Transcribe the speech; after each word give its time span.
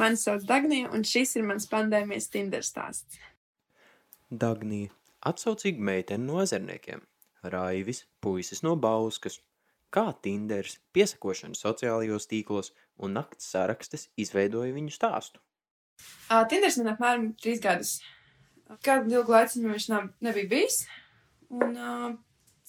Mani 0.00 0.16
sauc 0.16 0.46
Dagnija, 0.48 0.88
un 0.96 1.04
šis 1.04 1.36
ir 1.36 1.44
mans 1.44 1.68
pandēmijas 1.68 2.30
Tinder 2.32 2.64
stāsts. 2.64 3.20
Dagnija– 4.30 4.94
atsaucīga 5.30 5.82
meitene 5.90 6.24
no 6.24 6.40
ezerniekiem, 6.40 7.02
Raivis– 7.52 8.06
puisis 8.24 8.64
no 8.64 8.76
Bauskas. 8.80 9.40
Kā 9.90 10.06
Tinders, 10.22 10.78
piesakošana 10.94 11.58
sociālajos 11.58 12.28
tīklos 12.30 12.70
un 13.02 13.16
nakts 13.18 13.50
sarakstes 13.50 14.06
izveidoja 14.16 14.72
viņu 14.76 14.94
stāstu? 14.94 15.42
Uh, 16.30 16.44
Tinders 16.48 16.78
man 16.78 16.92
apmēram 16.94 17.26
trīs 17.42 17.60
gadus. 17.60 17.96
Kādu 18.86 19.10
ilgu 19.18 19.34
laiku 19.34 19.64
viņš 19.64 19.88
nebija 20.22 20.50
bijis. 20.52 20.84
Un, 21.50 21.74
uh, 21.74 22.12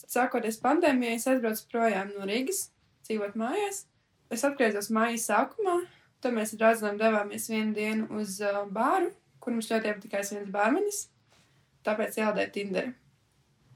sākoties 0.10 0.58
pandēmijai, 0.64 1.20
es 1.20 1.30
aizbraucu 1.30 1.68
projām 1.72 2.10
no 2.16 2.26
Rīgas, 2.26 2.72
dzīvot 3.06 3.38
mājās. 3.38 3.86
Es 4.32 4.46
atgriezos 4.48 4.88
mājas 4.96 5.28
sākumā, 5.28 5.82
tad 6.24 6.36
mēs 6.36 6.54
ar 6.56 6.62
draugiem 6.62 7.00
devāmies 7.00 7.50
vienu 7.52 7.74
dienu 7.76 8.08
uz 8.22 8.38
uh, 8.46 8.62
bāru, 8.72 9.10
kur 9.44 9.56
mums 9.56 9.68
ļoti 9.72 9.92
iepatikās 9.92 10.32
viens 10.36 10.52
bārmenis. 10.54 11.02
Tāpēc 11.86 12.20
ielādēju 12.20 12.54
Tinderi. 12.56 12.94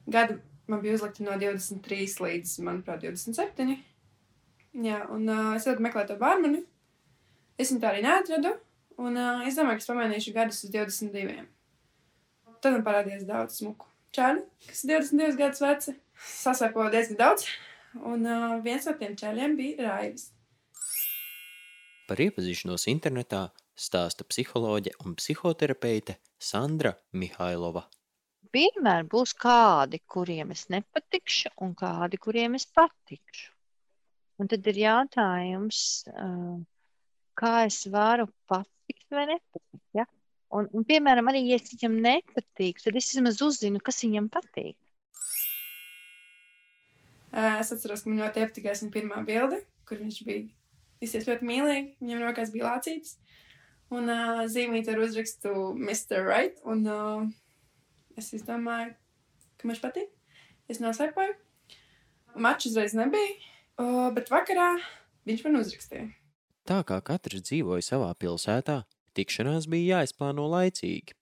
Gadu 0.05 0.37
man 0.69 0.81
bija 0.83 0.95
uzlikta 0.95 1.25
no 1.25 1.35
23 1.41 2.21
līdz, 2.21 2.53
manuprāt, 2.65 3.01
27. 3.03 3.75
Jā, 4.85 5.01
un 5.11 5.27
uh, 5.31 5.51
es 5.57 5.65
ilgi 5.67 5.83
meklēju 5.85 6.13
to 6.13 6.17
bārmeni. 6.21 6.61
Es 7.59 7.71
viņu 7.71 7.83
tā 7.83 7.91
arī 7.91 8.05
neatradu. 8.05 8.53
Un 9.01 9.19
uh, 9.19 9.43
es 9.47 9.57
domāju, 9.59 9.79
ka 9.79 9.83
es 9.83 9.89
pamainīšu 9.91 10.33
gadus 10.35 10.63
uz 10.67 10.71
22. 10.71 11.43
Tad 12.63 12.77
man 12.77 12.85
parādījās 12.85 13.27
daudz 13.27 13.59
smuku 13.59 13.89
čaļu, 14.15 14.45
kas 14.69 14.85
ir 14.85 14.95
22 14.95 15.39
gadus 15.39 15.63
veci. 15.63 15.95
Sasaipoju 16.15 16.93
diezgan 16.93 17.19
daudz. 17.19 17.49
Un 17.95 18.23
uh, 18.27 18.55
viens 18.63 18.87
no 18.87 18.95
tiem 18.99 19.17
čaļiem 19.19 19.59
bija 19.59 19.89
Raivis. 19.89 20.29
Par 22.05 22.19
iepazīšanos 22.21 22.83
internetā 22.91 23.47
stāsta 23.73 24.25
psiholoģe 24.29 24.91
un 25.01 25.15
psihoterapeite 25.17 26.19
Sandra 26.37 26.91
Mihailova. 27.17 27.81
Vienmēr 28.53 29.07
būs 29.09 29.33
kādi, 29.41 29.97
kuriem 30.05 30.51
es 30.53 30.67
nepatikšu, 30.69 31.55
un 31.65 31.73
kādi, 31.79 32.19
kuriem 32.21 32.55
es 32.59 32.67
patikšu. 32.69 33.47
Un 34.37 34.51
tad 34.51 34.67
ir 34.69 34.77
jautājums, 34.83 35.79
kā 37.41 37.53
es 37.65 37.79
varu 37.89 38.27
patikt 38.51 39.15
vai 39.15 39.25
nepatikt. 39.31 39.81
Ja? 39.97 40.05
Un, 40.53 40.69
un, 40.77 40.85
piemēram, 40.85 41.31
arī, 41.31 41.41
ja 41.49 41.57
es 41.57 41.71
viņam 41.73 41.95
nepatīk, 42.03 42.83
tad 42.83 42.99
es 42.99 43.09
vismaz 43.15 43.41
uzzinu, 43.41 43.81
kas 43.81 44.03
viņam 44.05 44.29
patīk. 44.29 44.77
Es 47.33 47.73
atceros, 47.73 48.05
ka 48.05 48.13
man 48.13 48.21
ļoti 48.21 48.45
iepatikās 48.45 48.85
viņa 48.85 48.93
pirmā 48.93 49.23
bilde, 49.25 49.63
kur 49.89 49.99
viņš 50.03 50.21
bija 50.29 50.45
izsies 51.05 51.27
ļoti 51.29 51.47
mīlīgi. 51.47 51.95
Viņam 52.01 52.25
rokās 52.25 52.51
bija 52.53 52.73
lācītas. 52.73 53.15
Un 53.93 54.09
uh, 54.09 54.43
zīmīt 54.49 54.89
ar 54.89 54.99
uzrakstu 55.03 55.53
Mr. 55.77 56.25
Right. 56.25 56.59
Un 56.65 56.85
uh, 56.89 57.25
es 58.17 58.31
izdomāju, 58.35 58.95
ka 59.61 59.69
man 59.69 59.81
patīk. 59.81 60.11
Es 60.71 60.81
nosaipoju. 60.81 61.35
Mačs 62.41 62.71
uzreiz 62.71 62.95
nebija, 62.97 63.35
uh, 63.79 64.09
bet 64.15 64.31
vakarā 64.33 64.73
viņš 65.29 65.43
man 65.45 65.61
uzrakstīja. 65.61 66.09
Tā 66.65 66.79
kā 66.87 66.97
katrs 67.05 67.45
dzīvoja 67.45 67.85
savā 67.85 68.09
pilsētā, 68.17 68.81
tikšanās 69.15 69.69
bija 69.71 69.99
jāizplāno 70.01 70.47
laicīgi. 70.49 71.13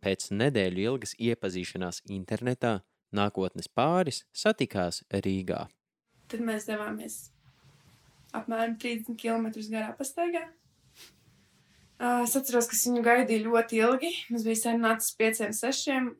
Pēc 0.00 0.30
nedēļu 0.32 0.86
ilgas 0.86 1.16
iepazīšanās 1.18 2.04
internetā 2.08 2.78
nākotnes 3.12 3.68
pāris 3.68 4.22
satikās 4.32 5.02
Rīgā. 5.10 5.66
Tad 6.30 6.46
mēs 6.46 6.70
devāmies 6.70 7.18
apmēram 8.36 8.76
30 8.80 9.18
km 9.20 9.48
garā 9.72 9.92
pastaigā. 9.98 10.46
Es 12.00 12.36
atceros, 12.38 12.68
ka 12.68 12.76
es 12.76 12.86
viņu 12.88 13.02
gaidīju 13.04 13.46
ļoti 13.48 13.80
ilgi. 13.82 14.10
Mums 14.30 14.46
bija 14.46 14.74
nācis 14.80 15.16
pieciem, 15.18 15.52
sešiem. 15.56 16.12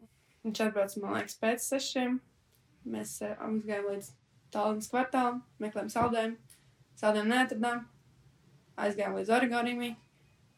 Viņš 0.45 0.61
atbrauca, 0.67 1.01
man 1.01 1.17
liekas, 1.19 1.39
pēc 1.41 1.65
sešiem. 1.65 2.19
Mēs 2.91 3.17
aizgājām 3.31 3.89
līdz 3.89 4.11
Tallinas 4.53 4.91
kvartālam, 4.93 5.41
meklējām 5.63 5.91
saldējumu. 5.95 6.59
Saldējumu 7.01 7.33
neatradām 7.33 7.87
aizgājām 8.81 9.17
līdz 9.17 9.33
Oregonijai, 9.37 9.95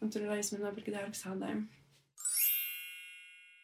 un 0.03 0.11
tur 0.11 0.27
arī 0.27 0.43
man 0.43 0.65
nopirka 0.65 0.95
dārgu 0.95 1.19
saldējumu. 1.19 1.82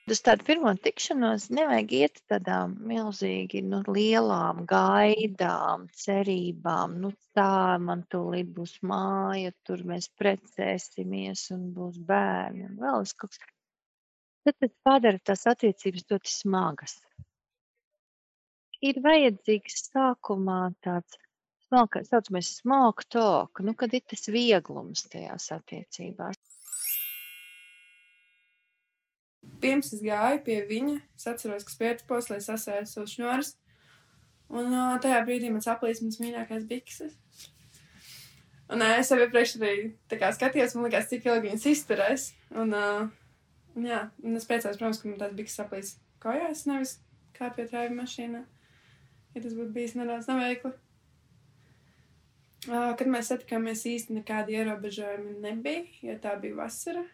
Uz 0.08 0.22
tādu 0.24 0.44
pirmo 0.48 0.70
tikšanos 0.84 1.50
nevajag 1.52 1.90
iet 1.96 2.20
tādām 2.32 2.70
milzīgi 2.90 3.60
nu, 3.66 3.82
lielām 3.96 4.62
gaidām, 4.70 5.84
cerībām. 6.02 6.94
Nu, 7.02 7.10
tā 7.36 7.76
man 7.82 8.06
tūlīt 8.14 8.48
būs 8.56 8.78
māja, 8.88 9.52
tur 9.68 9.82
mēs 9.90 10.08
precēsimies 10.22 11.42
un 11.56 11.66
būs 11.76 11.98
bērni 12.08 12.64
un 12.70 12.80
vēl 12.80 13.04
kaut 13.20 13.36
kas. 13.36 13.52
Tad 14.48 14.56
tas 14.64 14.74
padara 14.88 15.20
tās 15.30 15.44
attiecības 15.52 16.08
ļoti 16.14 16.34
smagas. 16.38 16.96
Ir 18.88 19.02
vajadzīgs 19.04 19.82
sākumā 19.90 20.60
tāds 20.88 21.20
smalka, 21.66 22.06
saucamais 22.08 22.54
smoke 22.62 23.04
talk, 23.12 23.60
nu, 23.60 23.76
kad 23.76 23.92
ir 23.92 24.08
tas 24.08 24.24
vieglums 24.32 25.04
tajās 25.12 25.52
attiecībās. 25.58 26.47
Pirms 29.62 29.92
es 29.96 30.02
gāju 30.04 30.42
pie 30.46 30.58
viņa, 30.68 30.98
es 31.18 31.28
atceros, 31.30 31.64
ka 31.66 31.74
spērtupos, 31.74 32.30
lai 32.30 32.38
sasēju 32.44 32.86
savus 32.86 33.14
šņorus, 33.16 33.52
un 34.54 34.70
uh, 34.72 34.96
tajā 35.02 35.22
brīdī 35.26 35.52
man 35.52 35.64
saplīs 35.64 36.02
mans 36.04 36.20
mīļākais 36.22 36.66
bikses. 36.70 37.16
Un 38.68 38.84
uh, 38.84 38.98
es 39.00 39.10
jau 39.10 39.18
iepriekš 39.18 39.56
arī 39.58 39.90
kā 40.20 40.30
skatījos, 40.36 40.76
man 40.76 40.88
likās, 40.88 41.08
cik 41.10 41.26
ilgi 41.26 41.48
viņas 41.48 41.68
izturēs, 41.72 42.28
un, 42.54 42.74
uh, 42.76 43.06
un 43.74 43.88
jā, 43.88 44.02
un 44.22 44.38
es 44.38 44.46
priecājos, 44.48 44.78
protams, 44.80 45.02
ka 45.02 45.10
man 45.10 45.20
tās 45.22 45.36
bikses 45.38 45.60
saplīs 45.62 45.94
kājās, 46.22 46.66
nevis 46.70 46.98
kāpjot 47.38 47.74
raivu 47.74 47.98
mašīnā, 47.98 48.44
ja 49.34 49.42
tas 49.42 49.56
būtu 49.56 49.74
bijis 49.74 49.96
nedaudz 49.98 50.30
neveikli. 50.30 50.74
Kad 52.68 53.06
mēs 53.06 53.30
satikāmies 53.30 53.84
īsti 53.86 54.16
nekādi 54.16 54.56
ierobežojumi 54.58 55.38
nebija, 55.40 55.84
jo 56.04 56.16
tā 56.20 56.34
bija 56.42 56.58
vasara. 56.58 57.04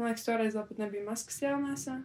Man 0.00 0.08
liekas, 0.08 0.24
toreiz 0.24 0.54
vēl 0.56 0.64
pat 0.64 0.78
nebija 0.80 1.04
maskas 1.04 1.42
jānēsā. 1.42 1.98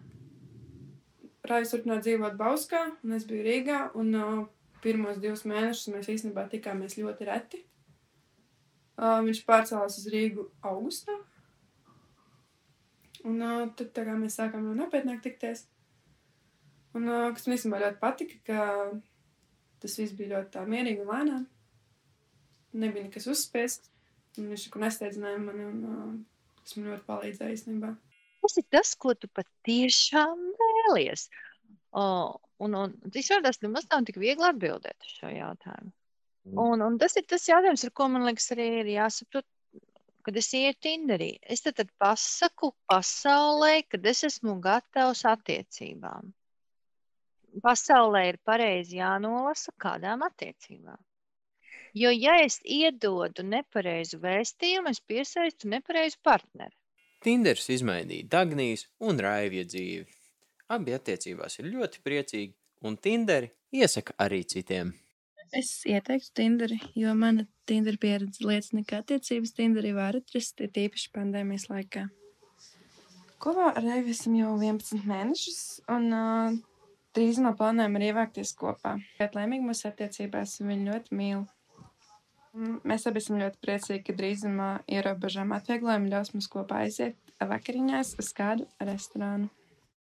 Rājus 1.48 1.72
turpināja 1.72 2.04
dzīvot 2.04 2.36
Bauskā, 2.36 2.82
un 3.06 3.16
es 3.16 3.24
biju 3.30 3.46
Rīgā, 3.46 3.78
un 3.96 4.10
uh, 4.20 4.42
pirmos 4.84 5.22
divus 5.24 5.46
mēnešus 5.48 5.94
mēs 5.94 6.10
īstenībā 6.12 6.44
tikāmies 6.52 6.98
ļoti 7.00 7.30
reti. 7.30 7.62
Uh, 9.00 9.22
viņš 9.24 9.42
pārcēlās 9.48 9.96
uz 10.02 10.12
Rīgu 10.12 10.50
augustā. 10.68 11.16
Un 13.24 13.40
uh, 13.40 13.64
tad 13.80 14.04
mēs 14.20 14.36
sākām 14.42 14.68
jau 14.68 14.76
nopietnāk 14.76 15.24
tikties. 15.24 15.64
Un 17.00 17.08
uh, 17.08 17.32
kas 17.32 17.48
man 17.48 17.56
īstenībā 17.56 17.84
ļoti 17.86 18.02
patika, 18.04 18.44
ka 18.52 18.70
tas 19.80 20.00
viss 20.02 20.20
bija 20.20 20.36
ļoti 20.36 20.58
tā 20.58 20.68
mierīgi 20.68 21.06
un 21.06 21.14
lēnām 21.16 21.52
nebija 22.76 23.08
nekas 23.08 23.28
uzspiests. 23.32 23.92
Viņš 24.36 24.68
neko 24.68 24.82
nesteidzināja 24.84 25.40
mani, 25.40 25.66
un 25.70 25.84
uh, 25.88 26.16
tas 26.66 26.78
man 26.78 26.92
ļoti 26.92 27.06
palīdzēja 27.10 27.56
īstenībā. 27.56 27.92
Tas 28.46 28.60
ir 28.62 28.66
tas, 28.74 28.94
ko 29.02 29.14
tu 29.18 29.30
patiešām 29.34 30.42
vēlies. 30.62 31.30
Oh, 31.96 32.36
un, 32.62 32.76
un 32.78 33.16
izrādās, 33.16 33.62
nemaz 33.64 33.88
nav 33.90 34.06
tik 34.06 34.20
viegli 34.22 34.46
atbildēt 34.50 35.08
uz 35.08 35.14
šo 35.20 35.32
jautājumu. 35.32 35.94
Mm. 36.46 36.58
Un, 36.62 36.84
un 36.86 36.98
tas 37.02 37.16
ir 37.18 37.26
tas 37.30 37.48
jautājums, 37.50 37.86
ar 37.88 37.94
ko 37.98 38.10
man 38.12 38.28
liekas, 38.28 38.52
arī 38.54 38.68
ir 38.82 38.92
jāsaprot, 38.98 39.48
kad 40.26 40.38
es 40.42 40.52
ietu 40.58 40.86
Tinderī. 40.86 41.32
Es 41.42 41.64
tad, 41.66 41.78
tad 41.80 41.90
pasaku 42.02 42.72
pasaulē, 42.90 43.86
kad 43.90 44.06
es 44.12 44.24
esmu 44.30 44.58
gatavs 44.62 45.24
attiecībām. 45.30 46.34
Pasaulē 47.64 48.26
ir 48.34 48.40
pareizi 48.44 49.00
jānolasa, 49.00 49.74
kādām 49.82 50.26
attiecībām. 50.28 51.00
Jo, 51.96 52.10
ja 52.12 52.34
es 52.44 52.58
iedodu 52.68 53.46
nepareizu 53.48 54.20
vēstījumu, 54.20 54.92
es 54.92 55.00
piesaistu 55.00 55.70
nepareizu 55.72 56.20
partneri. 56.28 56.76
Tinders 57.24 57.70
izmainīja 57.72 58.28
Dagnijas 58.34 58.84
un 59.00 59.22
Raivja 59.24 59.64
dzīvi. 59.64 60.04
Abi 60.76 60.96
attiecībās 60.98 61.56
ir 61.62 61.72
ļoti 61.72 62.04
priecīgi, 62.04 62.52
un 62.84 63.00
Tinderi 63.00 63.54
iesaka 63.72 64.18
arī 64.28 64.42
citiem. 64.44 64.92
Es 65.56 65.72
ieteiktu 65.88 66.34
Tinderi, 66.36 66.82
jo 67.00 67.16
mana 67.16 67.48
Tinder 67.70 67.96
pieredze 68.02 68.44
liecina, 68.44 68.84
ka 68.84 69.00
attiecības 69.00 69.56
Tinderī 69.56 69.96
var 69.96 70.20
atrast, 70.20 70.60
tīpaši 70.60 71.12
pandēmijas 71.16 71.70
laikā. 71.72 72.10
Kopā 73.40 73.72
ar 73.72 73.84
Raivu 73.86 74.12
esam 74.12 74.36
jau 74.36 74.52
11 74.60 75.08
mēnešus, 75.08 75.64
un 75.96 76.12
uh, 76.12 76.62
drīzumā 77.16 77.56
plānojam 77.56 77.96
arī 77.96 78.12
ievākties 78.12 78.52
kopā. 78.60 78.98
Bet 79.20 79.40
laimīgi 79.40 79.64
mūsu 79.70 79.88
attiecībās, 79.94 80.60
un 80.60 80.74
viņi 80.74 80.92
ļoti 80.92 81.24
mīl. 81.24 81.46
Mēs 82.56 83.04
abi 83.10 83.20
esam 83.20 83.40
ļoti 83.42 83.60
priecīgi, 83.66 84.04
ka 84.08 84.16
drīzumā 84.16 84.70
ierobežojuma 84.98 85.60
atvieglojumi 85.60 86.12
ļaus 86.14 86.32
mums 86.36 86.48
kopā 86.52 86.86
aiziet 86.86 87.18
vakariņās 87.44 88.16
uz 88.24 88.32
kādu 88.38 88.68
restorānu. 88.80 89.50